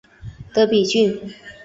[0.51, 1.31] 德比郡。